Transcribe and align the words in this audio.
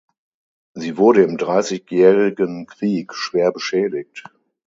Sie 0.73 0.97
wurde 0.97 1.21
im 1.21 1.37
Dreißigjährigen 1.37 2.65
Krieg 2.65 3.13
schwer 3.13 3.51
beschädigt. 3.51 4.23